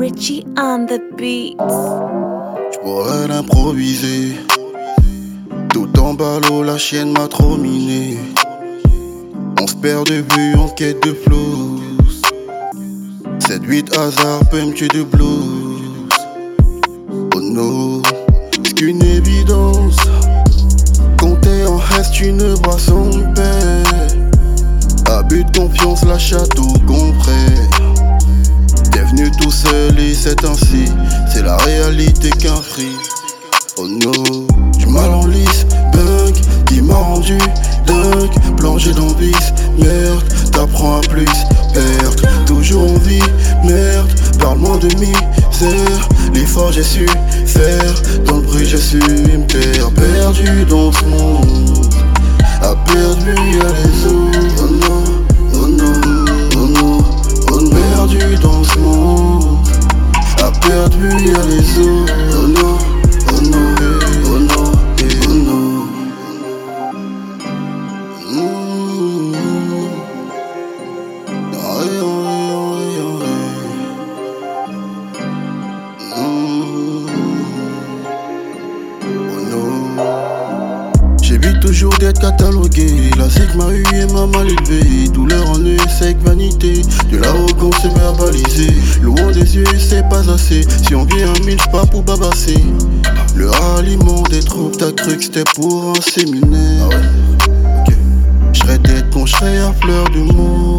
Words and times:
Richie 0.00 0.46
on 0.56 0.86
the 0.86 0.98
beat. 1.16 1.58
Je 2.72 2.78
pourrais 2.78 3.28
l'improviser. 3.28 4.34
Tout 5.68 5.90
en 5.98 6.14
ballot, 6.14 6.62
la 6.62 6.78
chienne 6.78 7.12
m'a 7.12 7.28
trop 7.28 7.56
miné. 7.58 8.16
On 9.60 9.66
se 9.66 9.76
perd 9.76 10.06
de 10.06 10.24
vue 10.34 10.54
en 10.56 10.68
quête 10.68 11.02
de 11.06 11.12
flow. 11.12 11.80
7-8 13.40 13.98
hasard 13.98 14.40
peut 14.50 14.64
me 14.64 14.72
tuer 14.72 14.88
de 14.88 15.02
blues. 15.02 15.59
Oh 17.50 17.52
no, 17.52 18.02
c'est 18.62 18.74
qu'une 18.74 19.02
évidence. 19.02 19.96
Compter 21.18 21.66
en 21.66 21.78
reste 21.78 22.20
une 22.20 22.54
boisson 22.56 23.10
paix. 23.34 23.82
Abus 25.10 25.44
de 25.44 25.58
confiance, 25.58 26.04
la 26.04 26.18
château 26.18 26.68
compris. 26.86 27.56
Bienvenue 28.92 29.32
tout 29.40 29.50
seul 29.50 29.98
et 29.98 30.14
c'est 30.14 30.44
ainsi. 30.44 30.84
C'est 31.32 31.42
la 31.42 31.56
réalité 31.56 32.30
qu'un 32.30 32.54
free. 32.54 32.96
Oh 33.78 33.88
no, 33.88 34.12
du 34.78 34.86
mal 34.86 35.10
en 35.10 35.26
lice, 35.26 35.66
bug 35.92 36.34
qui 36.66 36.82
m'a 36.82 36.94
rendu 36.94 37.38
dingue. 37.86 38.56
Plongé 38.58 38.92
dans 38.92 39.12
vice, 39.14 39.52
merde, 39.76 40.22
t'apprends 40.52 40.98
à 40.98 41.00
plus 41.00 41.24
perdre. 41.74 42.44
Toujours 42.46 42.92
en 42.92 42.98
vie, 42.98 43.22
merde, 43.64 44.08
parle-moi 44.38 44.76
de 44.78 44.94
misère. 45.00 45.39
L'effort 46.60 46.72
j'ai 46.72 46.82
su 46.82 47.06
faire, 47.46 47.94
dans 48.26 48.36
le 48.36 48.42
bruit 48.42 48.66
j'ai 48.66 48.76
su 48.76 48.98
me 48.98 49.46
taire. 49.46 49.90
Perdu 49.92 50.66
dans 50.68 50.92
ce 50.92 51.04
monde, 51.06 51.94
a 52.60 52.74
perdu 52.84 53.34
les 53.34 54.06
autres. 54.06 55.19
J'évite 81.30 81.60
toujours 81.60 81.96
d'être 81.98 82.20
catalogué. 82.20 82.88
La 83.16 83.28
zig 83.28 83.54
m'a 83.54 83.70
eu 83.70 83.84
et 83.94 84.12
m'a 84.12 84.26
mal 84.26 84.48
élevé. 84.48 85.06
Douleur 85.10 85.48
en 85.48 85.60
eux, 85.60 85.76
sec, 85.88 86.16
vanité. 86.24 86.82
De 87.08 87.18
l'arrogance 87.18 87.76
c'est 87.80 87.94
verbalisé. 87.94 88.72
Loin 89.00 89.30
des 89.30 89.54
yeux, 89.54 89.64
c'est 89.78 90.08
pas 90.08 90.28
assez. 90.28 90.62
Si 90.82 90.92
on 90.92 91.04
vient 91.04 91.32
à 91.32 91.38
mille, 91.46 91.56
pas 91.70 91.86
pour 91.86 92.02
babasser. 92.02 92.58
Le 93.36 93.48
ralliement 93.48 94.24
des 94.28 94.40
troupes, 94.40 94.76
t'as 94.76 94.90
cru 94.90 95.18
que 95.18 95.22
c'était 95.22 95.44
pour 95.54 95.92
un 95.96 96.00
séminaire. 96.00 96.88
J'serais 98.52 98.78
tête 98.78 99.04
quand 99.12 99.24
j'serais 99.24 99.58
à 99.58 99.72
fleur 99.72 100.10
du 100.10 100.24
mot. 100.32 100.78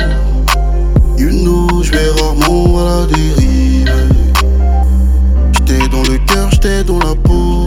You 1.18 1.30
know, 1.30 1.82
j'vais 1.82 2.10
rarement 2.20 2.82
à 2.82 2.84
la 2.84 3.06
dérive. 3.06 3.90
J'étais 5.54 5.88
dans 5.88 6.04
le 6.04 6.18
cœur, 6.26 6.52
j'étais 6.52 6.84
dans 6.84 7.00
la 7.00 7.16
peau. 7.16 7.61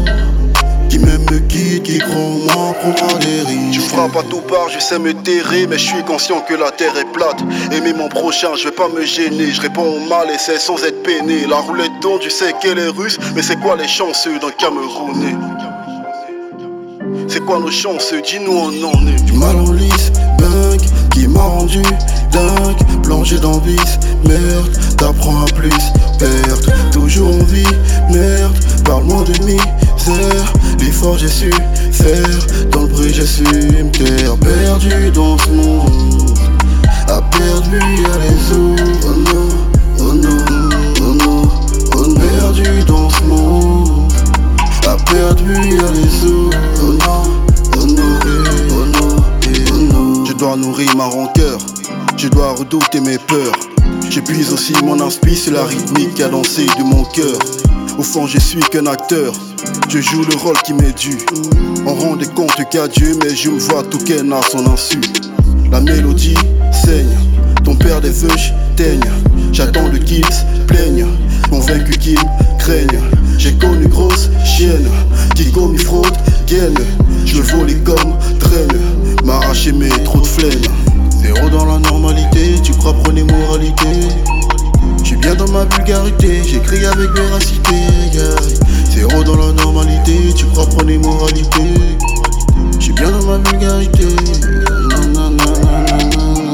Qui 1.05 1.11
m'aime 1.11 1.27
me 1.31 1.39
quitte, 1.49 1.83
qui 1.83 1.99
croit 1.99 2.17
en 2.17 2.39
moi, 2.39 2.75
prend 2.95 3.19
des 3.19 3.41
risques. 3.41 3.71
Tu 3.73 3.81
frappes 3.81 4.17
à 4.17 4.23
tout 4.23 4.41
part, 4.41 4.69
je 4.71 4.79
sais 4.79 4.99
me 4.99 5.13
terrer, 5.13 5.67
mais 5.67 5.79
je 5.79 5.87
suis 5.87 6.03
conscient 6.05 6.41
que 6.41 6.55
la 6.55 6.71
terre 6.71 6.97
est 6.97 7.13
plate. 7.13 7.41
Aimer 7.73 7.93
mon 7.93 8.09
prochain, 8.09 8.55
je 8.57 8.65
vais 8.65 8.75
pas 8.75 8.89
me 8.89 9.05
gêner. 9.05 9.53
Je 9.53 9.61
réponds 9.61 9.97
au 9.97 10.09
mal 10.09 10.31
et 10.31 10.39
c'est 10.39 10.59
sans 10.59 10.83
être 10.85 11.03
peiné. 11.03 11.47
La 11.47 11.57
roulette 11.57 11.93
tourne, 12.01 12.21
tu 12.21 12.31
sais 12.31 12.55
qu'elle 12.61 12.79
est 12.79 12.89
russe, 12.89 13.19
mais 13.35 13.43
c'est 13.43 13.61
quoi 13.61 13.77
les 13.77 13.89
chanceux 13.89 14.39
d'un 14.39 14.51
Camerounais? 14.51 15.37
C'est 17.29 17.45
quoi 17.45 17.59
nos 17.59 17.71
chances 17.71 18.15
Dis-nous 18.25 18.53
on 18.53 18.85
en 18.85 19.07
est. 19.07 19.23
Du 19.25 19.33
mal 19.33 19.57
en 19.57 19.73
lice, 19.73 20.13
bug 20.39 20.81
qui 21.13 21.29
m'a 21.29 21.43
rendu 21.43 21.83
dingue. 22.33 23.03
Plongé 23.03 23.39
dans 23.39 23.59
vice, 23.59 23.99
merde, 24.25 24.71
t'apprends 24.97 25.43
à 25.43 25.47
plus 25.53 25.71
perdre. 26.19 26.91
Toujours 26.93 27.29
en 27.29 27.45
vie, 27.45 27.67
merde, 28.11 28.57
parle-moi 28.85 29.25
de 29.25 29.45
L'effort 30.81 31.17
j'ai 31.17 31.29
su 31.29 31.51
faire, 31.91 32.69
dans 32.71 32.83
le 32.83 32.89
bruit 32.89 33.15
j'ai 33.15 33.25
su 33.25 33.43
me 33.43 33.91
taire. 33.91 34.37
Perdu 34.37 35.11
dans 35.11 35.39
ce 35.39 35.49
monde, 35.49 36.39
a 37.09 37.23
perdu 37.23 37.79
y'a 37.79 38.19
les 38.19 38.53
autres. 38.55 38.83
Oh 39.07 39.15
non, 39.17 39.49
oh 40.01 40.13
non, 40.13 40.45
oh 41.01 41.15
non, 41.15 41.43
oh. 41.97 42.15
Perdu 42.15 42.85
dans 42.87 43.09
ce 43.09 43.23
monde, 43.23 44.13
a 44.87 44.97
perdu 45.11 45.55
y'a 45.55 45.91
les 45.93 46.31
autres. 46.31 46.59
Oh 46.83 46.93
non, 46.93 47.23
oh 47.79 47.87
non, 47.87 48.19
oh 48.71 48.85
non, 48.85 49.17
oh 49.73 49.77
non. 49.77 50.25
Je 50.27 50.35
dois 50.35 50.57
nourrir 50.57 50.95
ma 50.97 51.07
rancœur, 51.07 51.59
je 52.19 52.29
dois 52.29 52.53
redouter 52.53 53.01
mes 53.01 53.17
peurs. 53.17 53.55
J'épuise 54.11 54.53
aussi 54.53 54.75
mon 54.85 55.01
inspi 55.01 55.35
sur 55.35 55.55
la 55.55 55.65
rythmique 55.65 56.15
cadencée 56.15 56.67
de 56.79 56.83
mon 56.85 57.05
cœur. 57.05 57.39
Au 57.97 58.03
fond, 58.03 58.27
je 58.27 58.39
suis 58.39 58.61
qu'un 58.61 58.87
acteur, 58.87 59.33
je 59.89 60.01
joue 60.01 60.25
le 60.25 60.35
rôle 60.37 60.57
qui 60.65 60.75
m'est 60.75 60.99
dû. 60.99 61.17
On 61.87 61.95
rend 61.95 62.17
des 62.17 62.27
comptes 62.27 62.61
qu'à 62.71 62.89
Dieu, 62.89 63.17
mais 63.23 63.35
je 63.35 63.51
me 63.51 63.59
vois 63.59 63.85
tout 63.85 63.99
qu'elle 63.99 64.33
a 64.33 64.41
son 64.43 64.67
insu. 64.67 65.01
La 65.71 65.81
mélodie 65.81 66.35
saigne, 66.73 67.17
ton 67.63 67.77
père 67.77 68.01
des 68.01 68.11
vœux 68.11 68.29
teigne. 68.77 69.01
J'attends 69.53 69.87
le 69.89 69.99
qu'ils 69.99 70.27
plaigne, 70.67 71.07
convaincu 71.49 71.93
qu'ils 71.99 72.19
craignent. 72.59 73.01
J'ai 73.39 73.53
connu 73.55 73.87
grosse 73.87 74.29
chienne, 74.45 74.89
qui 75.37 75.53
commis 75.53 75.79
fraude, 75.79 76.17
gaine. 76.49 76.75
Je 77.25 77.37
veux 77.37 77.57
voler 77.57 77.77
comme 77.85 78.14
vulgarité, 85.85 86.43
j'écris 86.45 86.87
avec 86.87 87.11
véracité. 87.11 87.75
yeah. 88.13 88.35
Zéro 88.91 89.23
dans 89.23 89.37
la 89.37 89.53
normalité, 89.53 90.33
tu 90.35 90.47
crois 90.47 90.67
prôner 90.67 90.99
moralité. 90.99 91.63
J'suis 92.79 92.93
bien 92.93 93.11
dans 93.11 93.25
ma 93.25 93.39
vulgarité. 93.51 94.07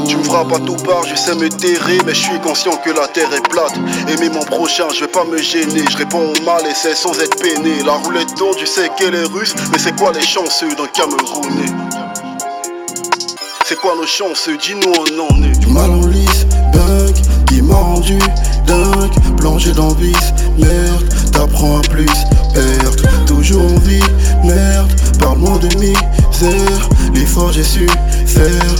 Tu 0.08 0.16
me 0.16 0.22
frappes 0.24 0.52
à 0.52 0.58
tout 0.58 0.76
part, 0.76 1.04
je 1.04 1.14
sais 1.14 1.34
me 1.34 1.48
terrer, 1.48 1.98
mais 2.04 2.14
je 2.14 2.22
suis 2.22 2.40
conscient 2.40 2.76
que 2.84 2.90
la 2.90 3.06
terre 3.08 3.32
est 3.32 3.48
plate. 3.48 3.74
Aimer 4.08 4.30
mon 4.30 4.44
prochain, 4.44 4.88
je 4.92 5.00
vais 5.00 5.08
pas 5.08 5.24
me 5.24 5.38
gêner. 5.38 5.84
Je 5.88 5.96
réponds 5.96 6.32
au 6.32 6.44
mal 6.44 6.62
et 6.66 6.74
c'est 6.74 6.96
sans 6.96 7.18
être 7.20 7.40
peiné. 7.40 7.82
La 7.84 7.92
roulette 7.92 8.34
tourne, 8.36 8.56
tu 8.56 8.66
sais 8.66 8.90
qu'elle 8.96 9.14
est 9.14 9.26
russe, 9.26 9.54
mais 9.70 9.78
c'est 9.78 9.94
quoi 9.96 10.12
les 10.12 10.22
chanceux 10.22 10.74
d'un 10.74 10.88
Camerounais? 10.88 11.72
C'est 13.64 13.78
quoi 13.78 13.94
nos 13.94 14.06
chances 14.06 14.48
Dis-nous 14.48 14.92
on 14.92 15.20
en 15.20 15.42
est. 15.44 15.56
Du 15.60 15.68
mal 15.68 15.90
en 15.90 16.04
lice, 16.06 16.46
rendu 17.70 18.18
dingue. 18.66 19.36
Plongé 19.36 19.72
dans 19.72 19.94
vice, 19.94 20.34
merde, 20.58 21.04
t'apprends 21.32 21.78
à 21.78 21.82
plus 21.82 22.06
perdre. 22.54 23.24
Toujours 23.26 23.62
en 23.62 23.78
vie, 23.78 24.02
merde, 24.44 24.92
parle-moi 25.18 25.58
de 25.58 25.68
misère. 25.76 26.88
L'effort 27.14 27.52
j'ai 27.52 27.64
su 27.64 27.86
faire, 28.26 28.79